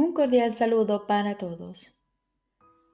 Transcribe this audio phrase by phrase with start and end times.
[0.00, 1.92] Un cordial saludo para todos.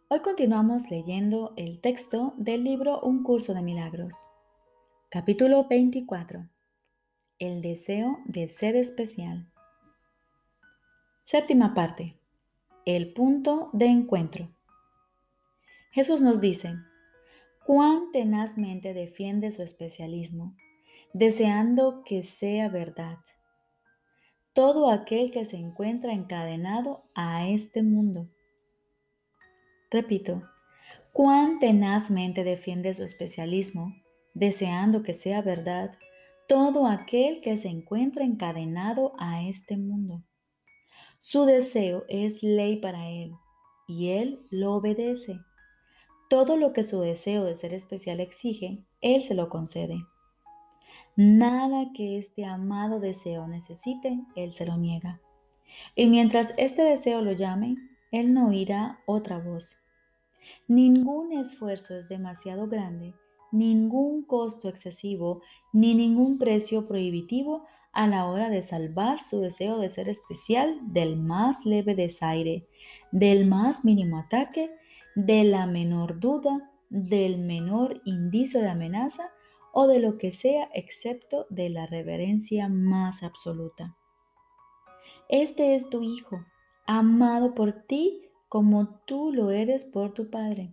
[0.09, 4.27] Hoy continuamos leyendo el texto del libro Un curso de milagros.
[5.11, 6.49] Capítulo 24.
[7.39, 9.53] El deseo de ser especial.
[11.23, 12.17] Séptima parte.
[12.87, 14.49] El punto de encuentro.
[15.91, 16.73] Jesús nos dice,
[17.67, 20.57] cuán tenazmente defiende su especialismo,
[21.13, 23.19] deseando que sea verdad
[24.55, 28.29] todo aquel que se encuentra encadenado a este mundo.
[29.91, 30.43] Repito,
[31.13, 33.95] cuán tenazmente defiende su especialismo,
[34.33, 35.99] deseando que sea verdad,
[36.47, 40.23] todo aquel que se encuentra encadenado a este mundo.
[41.19, 43.33] Su deseo es ley para él
[43.89, 45.41] y él lo obedece.
[46.31, 49.97] Todo lo que su deseo de ser especial exige, él se lo concede.
[51.17, 55.21] Nada que este amado deseo necesite, Él se lo niega.
[55.95, 57.77] Y mientras este deseo lo llame,
[58.11, 59.77] Él no oirá otra voz.
[60.67, 63.15] Ningún esfuerzo es demasiado grande,
[63.53, 65.41] ningún costo excesivo,
[65.73, 71.17] ni ningún precio prohibitivo a la hora de salvar su deseo de ser especial del
[71.17, 72.67] más leve desaire,
[73.13, 74.69] del más mínimo ataque,
[75.15, 79.31] de la menor duda, del menor indicio de amenaza
[79.75, 83.97] o de lo que sea excepto de la reverencia más absoluta.
[85.29, 86.47] Este es tu Hijo,
[86.87, 90.73] amado por ti como tú lo eres por tu Padre.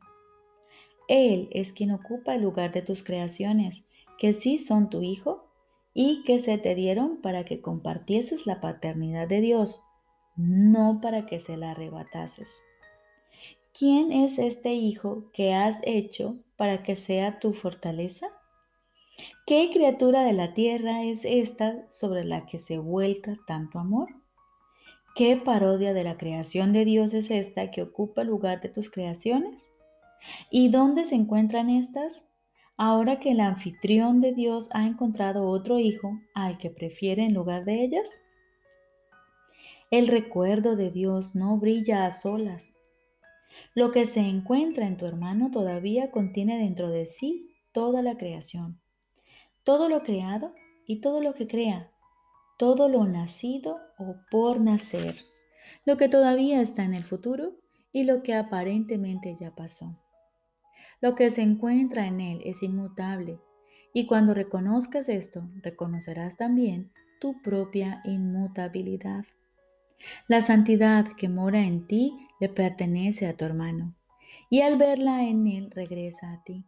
[1.07, 3.85] Él es quien ocupa el lugar de tus creaciones,
[4.19, 5.47] que sí son tu Hijo
[5.95, 9.81] y que se te dieron para que compartieses la paternidad de Dios,
[10.35, 12.61] no para que se la arrebatases.
[13.73, 18.27] ¿Quién es este Hijo que has hecho para que sea tu fortaleza?
[19.45, 24.07] ¿Qué criatura de la tierra es esta sobre la que se vuelca tanto amor?
[25.13, 28.89] ¿Qué parodia de la creación de Dios es esta que ocupa el lugar de tus
[28.89, 29.67] creaciones?
[30.49, 32.23] ¿Y dónde se encuentran estas?
[32.77, 37.65] Ahora que el anfitrión de Dios ha encontrado otro hijo al que prefiere en lugar
[37.65, 38.23] de ellas.
[39.89, 42.73] El recuerdo de Dios no brilla a solas.
[43.73, 48.80] Lo que se encuentra en tu hermano todavía contiene dentro de sí toda la creación
[49.63, 50.53] todo lo creado
[50.85, 51.91] y todo lo que crea,
[52.57, 55.15] todo lo nacido o por nacer,
[55.85, 57.55] lo que todavía está en el futuro
[57.91, 59.85] y lo que aparentemente ya pasó.
[61.01, 63.39] Lo que se encuentra en él es inmutable
[63.93, 69.25] y cuando reconozcas esto, reconocerás también tu propia inmutabilidad.
[70.27, 73.95] La santidad que mora en ti le pertenece a tu hermano
[74.49, 76.65] y al verla en él regresa a ti.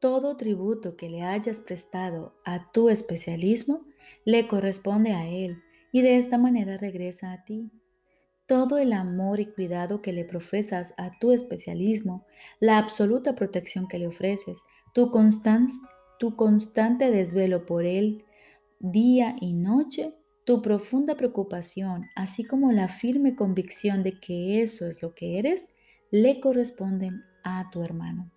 [0.00, 3.84] Todo tributo que le hayas prestado a tu especialismo
[4.24, 5.58] le corresponde a él
[5.90, 7.72] y de esta manera regresa a ti.
[8.46, 12.24] Todo el amor y cuidado que le profesas a tu especialismo,
[12.60, 14.62] la absoluta protección que le ofreces,
[14.94, 15.10] tu,
[16.20, 18.24] tu constante desvelo por él
[18.78, 25.02] día y noche, tu profunda preocupación, así como la firme convicción de que eso es
[25.02, 25.70] lo que eres,
[26.12, 28.30] le corresponden a tu hermano.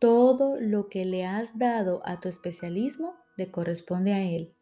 [0.00, 4.54] Todo lo que le has dado a tu especialismo le corresponde a él.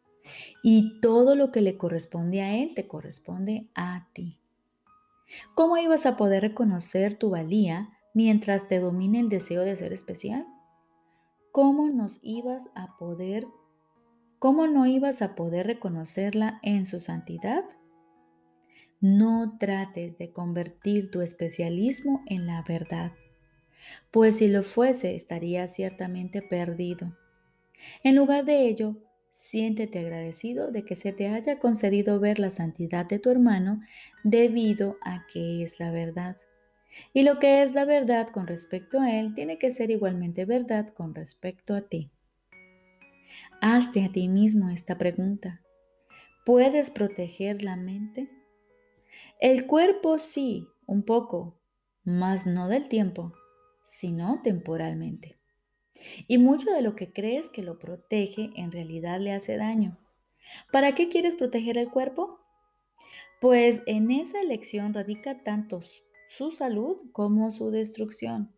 [0.63, 4.37] Y todo lo que le corresponde a él te corresponde a ti.
[5.55, 10.45] ¿Cómo ibas a poder reconocer tu valía mientras te domine el deseo de ser especial?
[11.53, 13.47] ¿Cómo nos ibas a poder
[14.39, 17.63] cómo no ibas a poder reconocerla en su santidad?
[18.99, 23.13] No trates de convertir tu especialismo en la verdad
[24.11, 27.15] pues si lo fuese estaría ciertamente perdido.
[28.03, 28.95] En lugar de ello,
[29.31, 33.81] siéntete agradecido de que se te haya concedido ver la santidad de tu hermano
[34.23, 36.37] debido a que es la verdad.
[37.13, 40.89] Y lo que es la verdad con respecto a él tiene que ser igualmente verdad
[40.93, 42.11] con respecto a ti.
[43.61, 45.61] Hazte a ti mismo esta pregunta.
[46.45, 48.29] ¿Puedes proteger la mente?
[49.39, 51.59] El cuerpo sí, un poco,
[52.03, 53.33] mas no del tiempo
[53.89, 55.31] sino temporalmente.
[56.27, 59.97] Y mucho de lo que crees que lo protege en realidad le hace daño.
[60.71, 62.39] ¿Para qué quieres proteger el cuerpo?
[63.41, 65.81] Pues en esa elección radica tanto
[66.29, 68.53] su salud como su destrucción.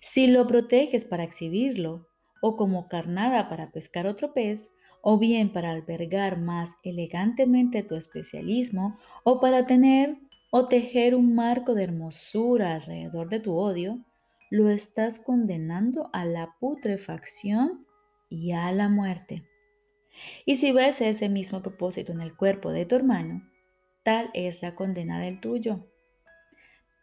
[0.00, 2.06] Si lo proteges para exhibirlo,
[2.42, 8.98] o como carnada para pescar otro pez, o bien para albergar más elegantemente tu especialismo,
[9.24, 10.18] o para tener
[10.50, 14.04] o tejer un marco de hermosura alrededor de tu odio,
[14.50, 17.86] lo estás condenando a la putrefacción
[18.28, 19.44] y a la muerte.
[20.44, 23.48] Y si ves ese mismo propósito en el cuerpo de tu hermano,
[24.02, 25.86] tal es la condena del tuyo.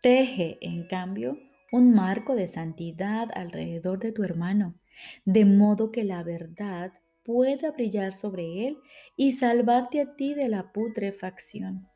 [0.01, 1.39] Teje, en cambio,
[1.71, 4.75] un marco de santidad alrededor de tu hermano,
[5.25, 6.93] de modo que la verdad
[7.23, 8.77] pueda brillar sobre él
[9.15, 11.87] y salvarte a ti de la putrefacción.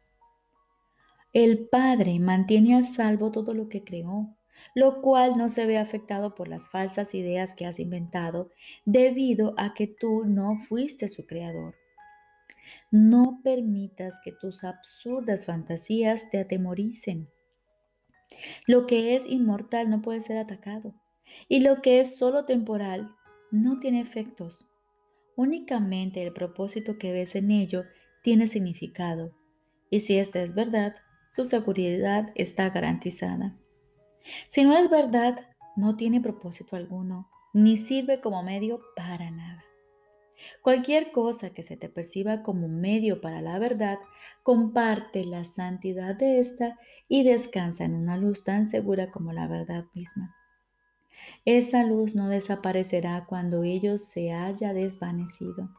[1.33, 4.35] El Padre mantiene a salvo todo lo que creó,
[4.73, 8.49] lo cual no se ve afectado por las falsas ideas que has inventado
[8.85, 11.75] debido a que tú no fuiste su creador.
[12.89, 17.29] No permitas que tus absurdas fantasías te atemoricen.
[18.65, 20.93] Lo que es inmortal no puede ser atacado
[21.47, 23.13] y lo que es solo temporal
[23.51, 24.69] no tiene efectos.
[25.35, 27.83] Únicamente el propósito que ves en ello
[28.23, 29.35] tiene significado
[29.89, 30.95] y si esta es verdad,
[31.29, 33.57] su seguridad está garantizada.
[34.47, 39.63] Si no es verdad, no tiene propósito alguno, ni sirve como medio para nada.
[40.61, 43.99] Cualquier cosa que se te perciba como medio para la verdad,
[44.43, 49.85] comparte la santidad de ésta y descansa en una luz tan segura como la verdad
[49.93, 50.35] misma.
[51.45, 55.69] Esa luz no desaparecerá cuando ello se haya desvanecido.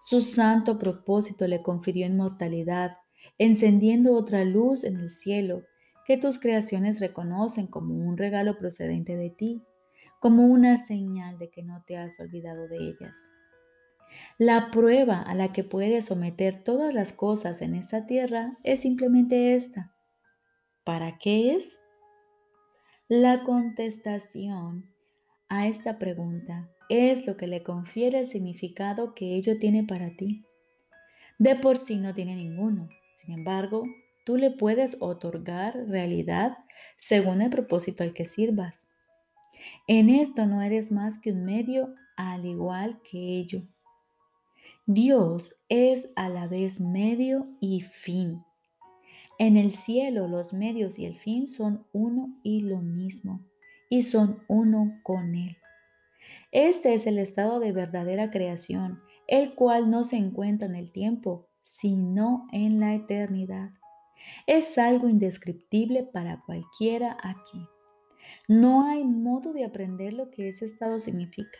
[0.00, 2.98] Su santo propósito le confirió inmortalidad,
[3.38, 5.62] encendiendo otra luz en el cielo
[6.08, 9.62] que tus creaciones reconocen como un regalo procedente de ti,
[10.20, 13.28] como una señal de que no te has olvidado de ellas.
[14.38, 19.54] La prueba a la que puedes someter todas las cosas en esta tierra es simplemente
[19.54, 19.92] esta.
[20.82, 21.78] ¿Para qué es?
[23.06, 24.90] La contestación
[25.50, 30.42] a esta pregunta es lo que le confiere el significado que ello tiene para ti.
[31.38, 32.88] De por sí no tiene ninguno.
[33.14, 33.84] Sin embargo,
[34.28, 36.58] tú le puedes otorgar realidad
[36.98, 38.86] según el propósito al que sirvas.
[39.86, 43.62] En esto no eres más que un medio al igual que ello.
[44.84, 48.44] Dios es a la vez medio y fin.
[49.38, 53.40] En el cielo los medios y el fin son uno y lo mismo,
[53.88, 55.56] y son uno con Él.
[56.52, 61.48] Este es el estado de verdadera creación, el cual no se encuentra en el tiempo,
[61.62, 63.70] sino en la eternidad.
[64.46, 67.66] Es algo indescriptible para cualquiera aquí.
[68.46, 71.58] No hay modo de aprender lo que ese estado significa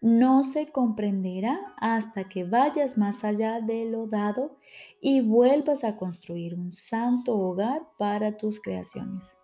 [0.00, 4.56] no se comprenderá hasta que vayas más allá de lo dado
[5.00, 9.36] y vuelvas a construir un santo hogar para tus creaciones.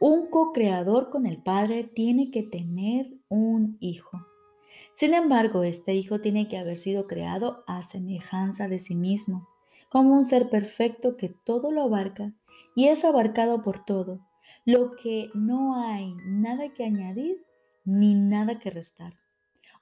[0.00, 4.26] Un co-creador con el Padre tiene que tener un hijo.
[4.94, 9.48] Sin embargo, este hijo tiene que haber sido creado a semejanza de sí mismo,
[9.88, 12.32] como un ser perfecto que todo lo abarca
[12.74, 14.20] y es abarcado por todo,
[14.64, 17.44] lo que no hay nada que añadir
[17.84, 19.14] ni nada que restar.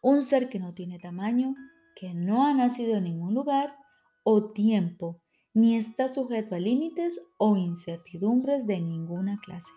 [0.00, 1.54] Un ser que no tiene tamaño,
[1.96, 3.76] que no ha nacido en ningún lugar
[4.22, 5.20] o tiempo,
[5.54, 9.72] ni está sujeto a límites o incertidumbres de ninguna clase.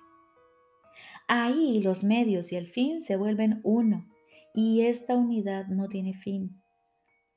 [1.28, 4.06] Ahí los medios y el fin se vuelven uno
[4.54, 6.62] y esta unidad no tiene fin.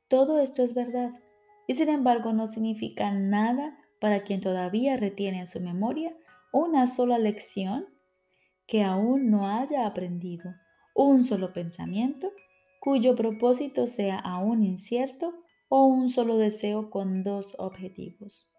[0.09, 1.13] Todo esto es verdad
[1.67, 6.17] y sin embargo no significa nada para quien todavía retiene en su memoria
[6.53, 7.87] una sola lección
[8.67, 10.55] que aún no haya aprendido,
[10.95, 12.33] un solo pensamiento
[12.81, 15.35] cuyo propósito sea aún incierto
[15.69, 18.51] o un solo deseo con dos objetivos.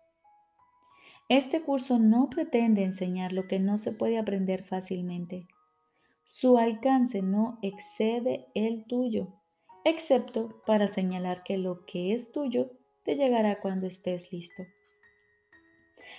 [1.29, 5.47] Este curso no pretende enseñar lo que no se puede aprender fácilmente.
[6.25, 9.27] Su alcance no excede el tuyo,
[9.83, 12.71] excepto para señalar que lo que es tuyo
[13.03, 14.63] te llegará cuando estés listo.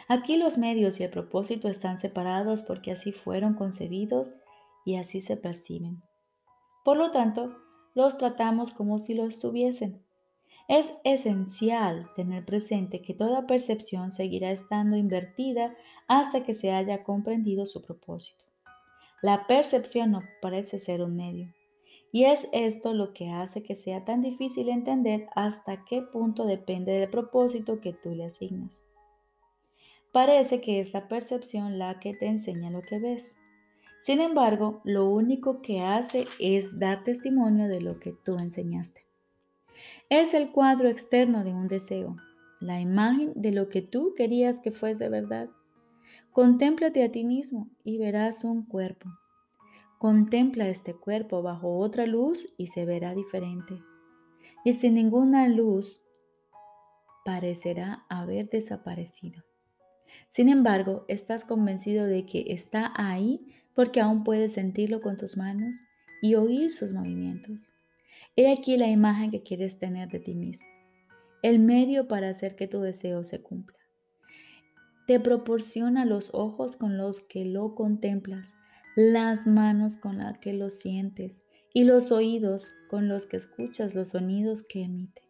[0.08, 4.34] Aquí los medios y el propósito están separados porque así fueron concebidos
[4.84, 6.02] y así se perciben.
[6.84, 7.56] Por lo tanto,
[7.94, 10.04] los tratamos como si lo estuviesen.
[10.68, 15.74] Es esencial tener presente que toda percepción seguirá estando invertida
[16.08, 18.44] hasta que se haya comprendido su propósito.
[19.22, 21.52] La percepción no parece ser un medio.
[22.14, 26.92] Y es esto lo que hace que sea tan difícil entender hasta qué punto depende
[26.92, 28.84] del propósito que tú le asignas.
[30.12, 33.34] Parece que es la percepción la que te enseña lo que ves.
[34.00, 39.04] Sin embargo, lo único que hace es dar testimonio de lo que tú enseñaste.
[40.08, 42.14] Es el cuadro externo de un deseo,
[42.60, 45.48] la imagen de lo que tú querías que fuese verdad.
[46.30, 49.08] Contémplate a ti mismo y verás un cuerpo.
[50.04, 53.82] Contempla este cuerpo bajo otra luz y se verá diferente.
[54.62, 56.02] Y sin ninguna luz
[57.24, 59.42] parecerá haber desaparecido.
[60.28, 65.80] Sin embargo, estás convencido de que está ahí porque aún puedes sentirlo con tus manos
[66.20, 67.72] y oír sus movimientos.
[68.36, 70.68] He aquí la imagen que quieres tener de ti mismo,
[71.42, 73.78] el medio para hacer que tu deseo se cumpla.
[75.06, 78.52] te proporciona los ojos con los que lo contemplas,
[78.96, 84.10] las manos con las que lo sientes y los oídos con los que escuchas los
[84.10, 85.22] sonidos que emite.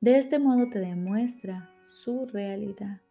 [0.00, 3.02] De este modo te demuestra su realidad.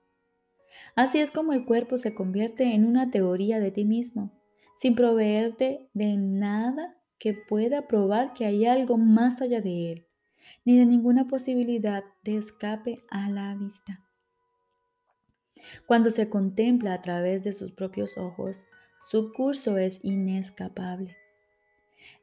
[0.96, 4.32] Así es como el cuerpo se convierte en una teoría de ti mismo,
[4.76, 10.08] sin proveerte de nada que pueda probar que hay algo más allá de él,
[10.66, 14.04] ni de ninguna posibilidad de escape a la vista.
[15.86, 18.64] Cuando se contempla a través de sus propios ojos,
[19.02, 21.18] su curso es inescapable.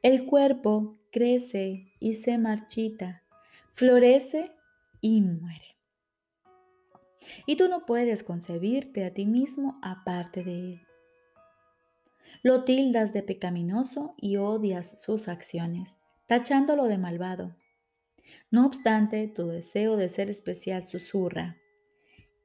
[0.01, 3.23] El cuerpo crece y se marchita,
[3.73, 4.51] florece
[5.01, 5.77] y muere.
[7.45, 10.81] Y tú no puedes concebirte a ti mismo aparte de él.
[12.43, 17.55] Lo tildas de pecaminoso y odias sus acciones, tachándolo de malvado.
[18.51, 21.57] No obstante, tu deseo de ser especial susurra,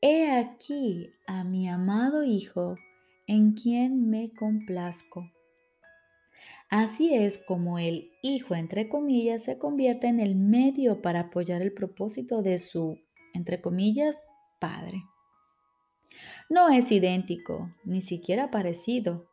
[0.05, 2.77] He aquí a mi amado Hijo
[3.33, 5.31] en quien me complazco.
[6.69, 11.73] Así es como el Hijo, entre comillas, se convierte en el medio para apoyar el
[11.73, 12.99] propósito de su,
[13.33, 14.27] entre comillas,
[14.61, 15.03] Padre.
[16.51, 19.27] No es idéntico, ni siquiera parecido,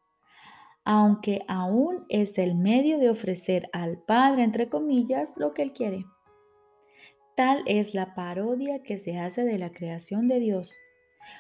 [0.85, 6.05] aunque aún es el medio de ofrecer al Padre, entre comillas, lo que Él quiere.
[7.35, 10.73] Tal es la parodia que se hace de la creación de Dios,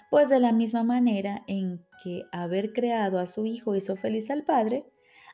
[0.09, 4.43] pues de la misma manera en que haber creado a su Hijo hizo feliz al
[4.43, 4.85] Padre,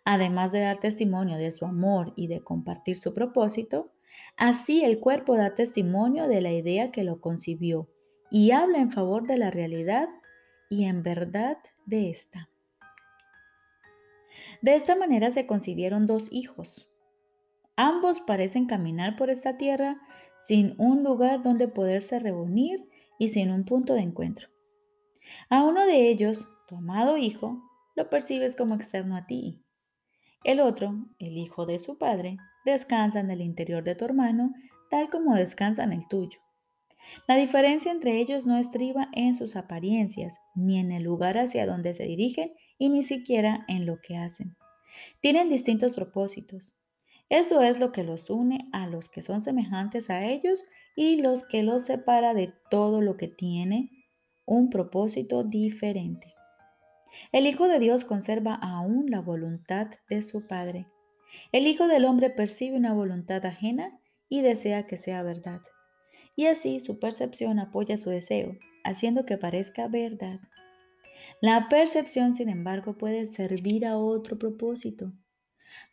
[0.03, 3.91] además de dar testimonio de su amor y de compartir su propósito,
[4.37, 7.89] así el cuerpo da testimonio de la idea que lo concibió
[8.31, 10.09] y habla en favor de la realidad
[10.69, 12.49] y en verdad de esta.
[14.61, 16.91] De esta manera se concibieron dos hijos.
[17.75, 20.01] Ambos parecen caminar por esta tierra
[20.39, 22.87] sin un lugar donde poderse reunir
[23.19, 24.49] y sin un punto de encuentro.
[25.49, 27.61] A uno de ellos, tu amado hijo,
[27.95, 29.63] lo percibes como externo a ti.
[30.43, 34.53] El otro, el hijo de su padre, descansa en el interior de tu hermano,
[34.89, 36.39] tal como descansa en el tuyo.
[37.27, 41.93] La diferencia entre ellos no estriba en sus apariencias, ni en el lugar hacia donde
[41.93, 44.55] se dirigen, y ni siquiera en lo que hacen.
[45.21, 46.75] Tienen distintos propósitos,
[47.29, 50.63] eso es lo que los une a los que son semejantes a ellos
[50.95, 53.91] y los que los separa de todo lo que tiene
[54.45, 56.33] un propósito diferente.
[57.31, 60.87] El Hijo de Dios conserva aún la voluntad de su Padre.
[61.51, 63.99] El Hijo del Hombre percibe una voluntad ajena
[64.29, 65.61] y desea que sea verdad.
[66.35, 70.39] Y así su percepción apoya su deseo, haciendo que parezca verdad.
[71.41, 75.11] La percepción, sin embargo, puede servir a otro propósito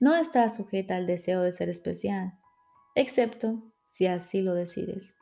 [0.00, 2.32] no está sujeta al deseo de ser especial,
[2.94, 5.14] excepto si así lo decides.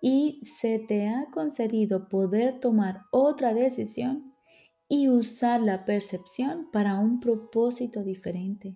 [0.00, 4.34] Y se te ha concedido poder tomar otra decisión
[4.88, 8.74] y usar la percepción para un propósito diferente.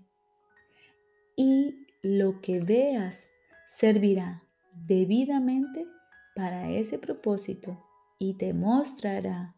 [1.37, 3.31] Y lo que veas
[3.67, 4.43] servirá
[4.87, 5.87] debidamente
[6.37, 7.83] para ese propósito
[8.19, 9.57] y te mostrará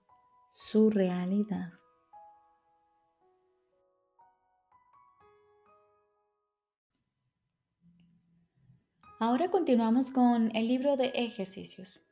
[0.48, 1.72] su realidad.
[9.22, 12.06] Ahora continuamos con el libro de ejercicios.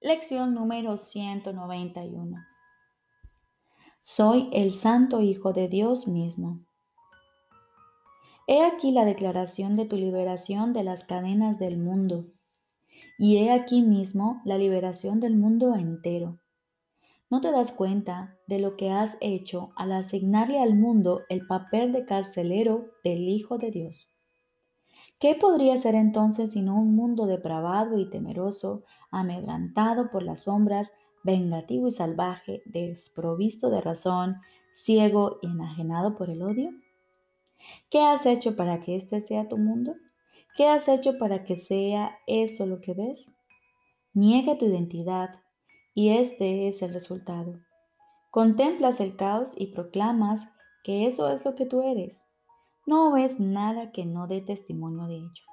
[0.00, 2.38] Lección número 191.
[4.00, 6.66] Soy el Santo Hijo de Dios mismo.
[8.48, 12.26] He aquí la declaración de tu liberación de las cadenas del mundo.
[13.16, 16.40] Y he aquí mismo la liberación del mundo entero.
[17.30, 21.92] ¿No te das cuenta de lo que has hecho al asignarle al mundo el papel
[21.92, 24.10] de carcelero del Hijo de Dios?
[25.20, 31.88] ¿Qué podría ser entonces sino un mundo depravado y temeroso, amedrantado por las sombras, vengativo
[31.88, 34.36] y salvaje, desprovisto de razón,
[34.74, 36.70] ciego y enajenado por el odio?
[37.90, 39.94] ¿Qué has hecho para que este sea tu mundo?
[40.56, 43.30] ¿Qué has hecho para que sea eso lo que ves?
[44.14, 45.38] Niega tu identidad
[45.92, 47.60] y este es el resultado.
[48.30, 50.48] Contemplas el caos y proclamas
[50.82, 52.22] que eso es lo que tú eres.
[52.86, 55.44] No ves nada que no dé testimonio de ello.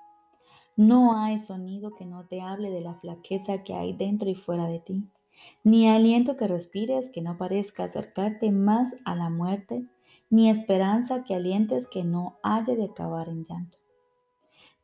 [0.77, 4.67] No hay sonido que no te hable de la flaqueza que hay dentro y fuera
[4.67, 5.09] de ti,
[5.63, 9.85] ni aliento que respires que no parezca acercarte más a la muerte,
[10.29, 13.77] ni esperanza que alientes que no haya de acabar en llanto.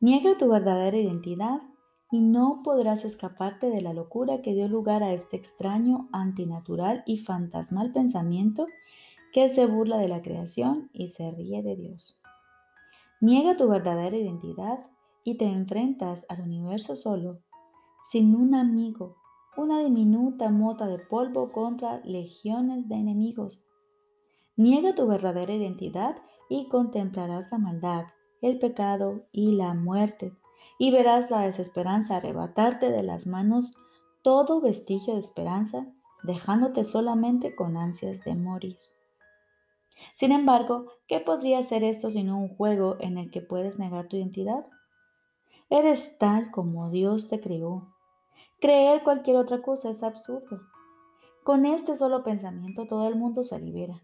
[0.00, 1.62] Niega tu verdadera identidad
[2.10, 7.18] y no podrás escaparte de la locura que dio lugar a este extraño, antinatural y
[7.18, 8.66] fantasmal pensamiento
[9.32, 12.20] que se burla de la creación y se ríe de Dios.
[13.24, 14.84] Niega tu verdadera identidad
[15.24, 17.40] y te enfrentas al universo solo,
[18.02, 19.16] sin un amigo,
[19.56, 23.66] una diminuta mota de polvo contra legiones de enemigos.
[24.58, 26.16] Niega tu verdadera identidad
[26.50, 28.04] y contemplarás la maldad,
[28.42, 30.36] el pecado y la muerte,
[30.78, 33.78] y verás la desesperanza arrebatarte de las manos
[34.20, 35.86] todo vestigio de esperanza,
[36.24, 38.76] dejándote solamente con ansias de morir.
[40.14, 44.16] Sin embargo, ¿qué podría ser esto sino un juego en el que puedes negar tu
[44.16, 44.66] identidad?
[45.70, 47.94] Eres tal como Dios te creó.
[48.60, 50.60] Creer cualquier otra cosa es absurdo.
[51.42, 54.02] Con este solo pensamiento todo el mundo se libera.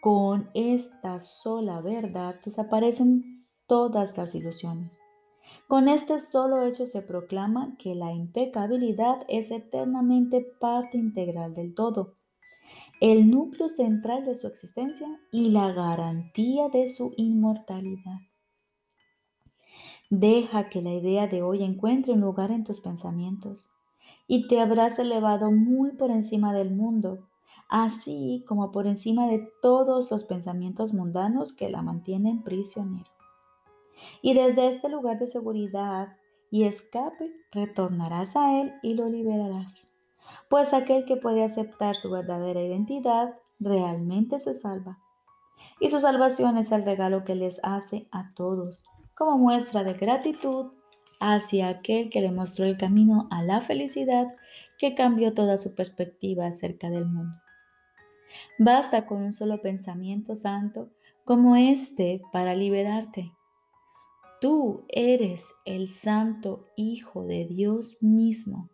[0.00, 4.90] Con esta sola verdad desaparecen todas las ilusiones.
[5.68, 12.16] Con este solo hecho se proclama que la impecabilidad es eternamente parte integral del todo,
[13.02, 18.20] el núcleo central de su existencia y la garantía de su inmortalidad.
[20.08, 23.68] Deja que la idea de hoy encuentre un lugar en tus pensamientos
[24.28, 27.28] y te habrás elevado muy por encima del mundo
[27.68, 33.10] así como por encima de todos los pensamientos mundanos que la mantienen prisionero.
[34.20, 36.16] Y desde este lugar de seguridad
[36.50, 39.91] y escape retornarás a Él y lo liberarás.
[40.48, 44.98] Pues aquel que puede aceptar su verdadera identidad realmente se salva.
[45.80, 50.72] Y su salvación es el regalo que les hace a todos, como muestra de gratitud
[51.20, 54.26] hacia aquel que le mostró el camino a la felicidad
[54.78, 57.34] que cambió toda su perspectiva acerca del mundo.
[58.58, 60.90] Basta con un solo pensamiento santo
[61.24, 63.32] como este para liberarte.
[64.40, 68.71] Tú eres el santo Hijo de Dios mismo.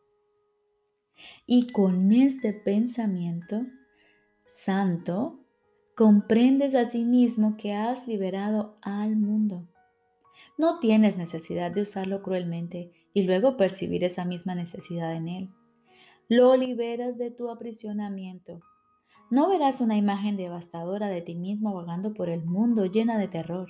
[1.46, 3.66] Y con este pensamiento
[4.46, 5.38] santo,
[5.94, 9.68] comprendes a sí mismo que has liberado al mundo.
[10.56, 15.50] No tienes necesidad de usarlo cruelmente y luego percibir esa misma necesidad en él.
[16.28, 18.60] Lo liberas de tu aprisionamiento
[19.30, 23.68] no verás una imagen devastadora de ti mismo vagando por el mundo llena de terror.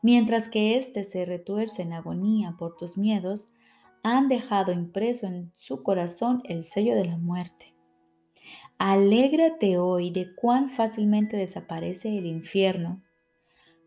[0.00, 3.48] Mientras que éste se retuerce en agonía por tus miedos,
[4.02, 7.74] han dejado impreso en su corazón el sello de la muerte.
[8.78, 13.02] Alégrate hoy de cuán fácilmente desaparece el infierno.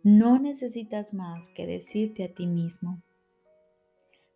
[0.04, 3.02] No necesitas más que decirte a ti mismo,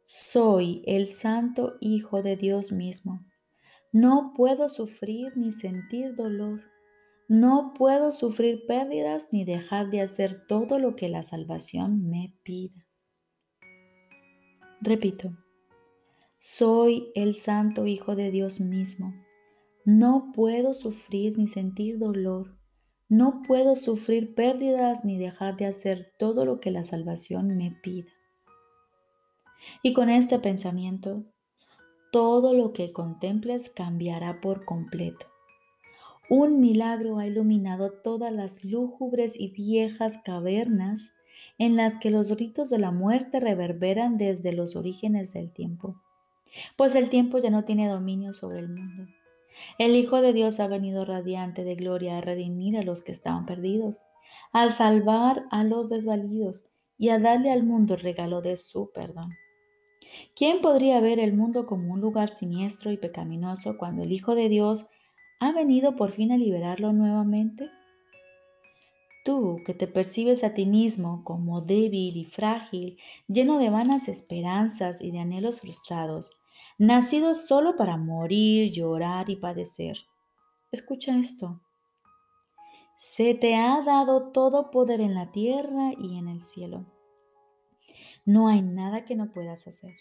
[0.06, 3.22] soy el santo Hijo de Dios mismo
[3.94, 6.64] no puedo sufrir ni sentir dolor.
[7.28, 12.88] No puedo sufrir pérdidas ni dejar de hacer todo lo que la salvación me pida.
[14.82, 15.38] Repito,
[16.46, 19.14] soy el Santo Hijo de Dios mismo.
[19.86, 22.58] No puedo sufrir ni sentir dolor.
[23.08, 28.12] No puedo sufrir pérdidas ni dejar de hacer todo lo que la salvación me pida.
[29.84, 31.24] Y con este pensamiento
[32.12, 35.26] todo lo que contemples cambiará por completo.
[36.30, 41.14] Un milagro ha iluminado todas las lúgubres y viejas cavernas
[41.58, 46.04] en las que los ritos de la muerte reverberan desde los orígenes del tiempo.
[46.76, 49.08] Pues el tiempo ya no tiene dominio sobre el mundo.
[49.78, 53.46] El Hijo de Dios ha venido radiante de gloria a redimir a los que estaban
[53.46, 54.02] perdidos,
[54.52, 56.66] al salvar a los desvalidos
[56.98, 59.32] y a darle al mundo el regalo de su perdón.
[60.36, 64.50] ¿Quién podría ver el mundo como un lugar siniestro y pecaminoso cuando el Hijo de
[64.50, 64.88] Dios
[65.40, 67.70] ha venido por fin a liberarlo nuevamente?
[69.26, 75.02] Tú que te percibes a ti mismo como débil y frágil, lleno de vanas esperanzas
[75.02, 76.32] y de anhelos frustrados,
[76.78, 79.98] nacido solo para morir, llorar y padecer.
[80.72, 81.62] Escucha esto.
[82.98, 86.86] Se te ha dado todo poder en la tierra y en el cielo.
[88.26, 89.94] No hay nada que no puedas hacer.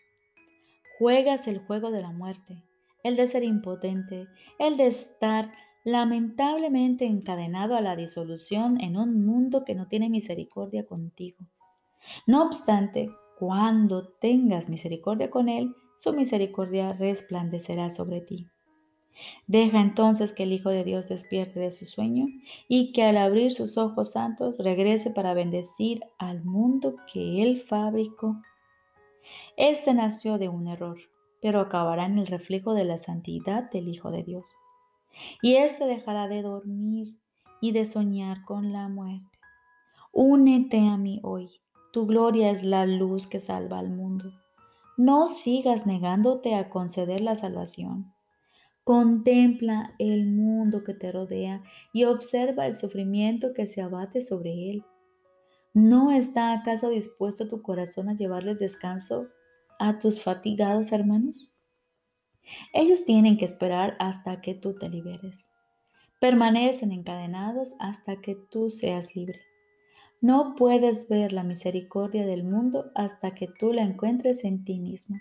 [0.98, 2.62] Juegas el juego de la muerte,
[3.02, 5.52] el de ser impotente, el de estar
[5.84, 11.44] lamentablemente encadenado a la disolución en un mundo que no tiene misericordia contigo.
[12.26, 18.46] No obstante, cuando tengas misericordia con Él, su misericordia resplandecerá sobre ti.
[19.46, 22.26] Deja entonces que el Hijo de Dios despierte de su sueño
[22.68, 28.40] y que al abrir sus ojos santos regrese para bendecir al mundo que Él fabricó.
[29.56, 30.98] Este nació de un error,
[31.40, 34.54] pero acabará en el reflejo de la santidad del Hijo de Dios.
[35.42, 37.18] Y éste dejará de dormir
[37.60, 39.38] y de soñar con la muerte.
[40.12, 41.48] Únete a mí hoy.
[41.92, 44.41] Tu gloria es la luz que salva al mundo.
[44.96, 48.12] No sigas negándote a conceder la salvación.
[48.84, 54.84] Contempla el mundo que te rodea y observa el sufrimiento que se abate sobre él.
[55.72, 59.28] ¿No está acaso dispuesto tu corazón a llevarles descanso
[59.78, 61.52] a tus fatigados hermanos?
[62.72, 65.48] Ellos tienen que esperar hasta que tú te liberes.
[66.20, 69.40] Permanecen encadenados hasta que tú seas libre.
[70.22, 75.18] No puedes ver la misericordia del mundo hasta que tú la encuentres en ti mismo.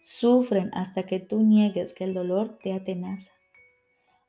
[0.00, 3.32] Sufren hasta que tú niegues que el dolor te atenaza.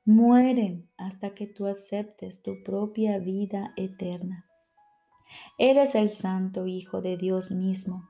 [0.04, 4.48] Mueren hasta que tú aceptes tu propia vida eterna.
[5.60, 8.10] Eres el Santo Hijo de Dios mismo.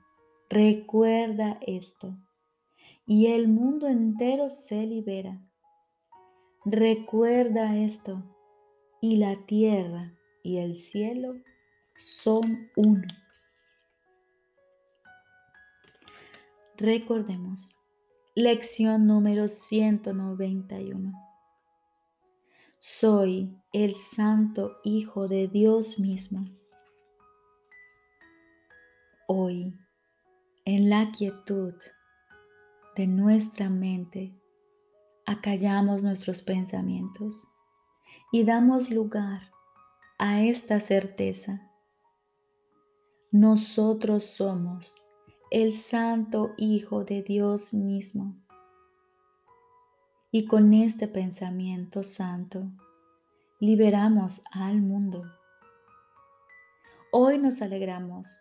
[0.50, 2.18] Recuerda esto.
[3.06, 5.38] Y el mundo entero se libera.
[6.64, 8.24] Recuerda esto.
[9.02, 11.34] Y la tierra y el cielo
[11.98, 13.08] son uno.
[16.78, 17.78] Recordemos,
[18.36, 21.14] lección número 191.
[22.80, 26.46] Soy el Santo Hijo de Dios mismo.
[29.28, 29.74] Hoy,
[30.66, 31.76] en la quietud
[32.96, 34.34] de nuestra mente,
[35.26, 37.48] acallamos nuestros pensamientos
[38.32, 39.52] y damos lugar
[40.18, 41.70] a esta certeza
[43.34, 44.96] nosotros somos
[45.50, 48.36] el Santo Hijo de Dios mismo.
[50.30, 52.70] Y con este pensamiento santo
[53.60, 55.24] liberamos al mundo.
[57.12, 58.38] Hoy nos alegramos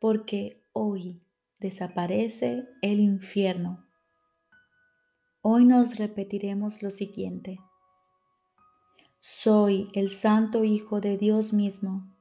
[0.00, 1.22] porque hoy
[1.60, 3.86] desaparece el infierno.
[5.40, 7.60] Hoy nos repetiremos lo siguiente.
[9.20, 12.19] Soy el Santo Hijo de Dios mismo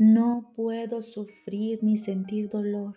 [0.00, 2.96] no puedo sufrir ni sentir dolor.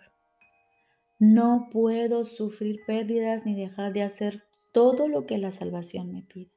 [1.18, 6.50] No puedo sufrir pérdidas ni dejar de hacer todo lo que la salvación me pide.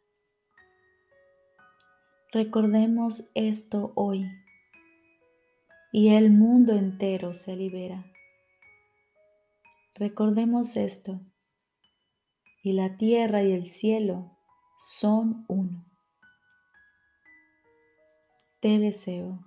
[2.31, 4.25] Recordemos esto hoy
[5.91, 8.05] y el mundo entero se libera.
[9.95, 11.19] Recordemos esto
[12.63, 14.31] y la tierra y el cielo
[14.77, 15.85] son uno.
[18.61, 19.43] Te deseo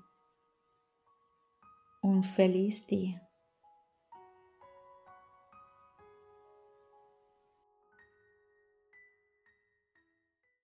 [2.02, 3.30] un feliz día.